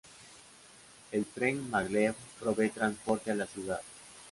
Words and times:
El 1.11 1.25
tren 1.27 1.69
Maglev 1.69 2.15
provee 2.39 2.71
transporte 2.71 3.29
a 3.29 3.35
la 3.35 3.45
ciudad. 3.45 3.81